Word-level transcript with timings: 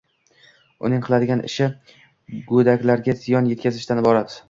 Uning 0.89 1.03
qiladigan 1.09 1.45
ishi 1.51 1.69
go‘daklarga 2.55 3.19
ziyon 3.25 3.55
yetkazishdan 3.55 4.07
iborat 4.07 4.39